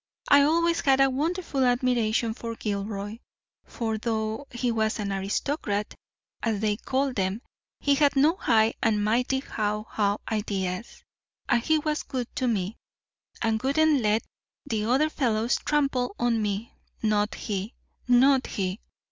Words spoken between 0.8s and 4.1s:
had a wonderful admiration for Gilroy; for,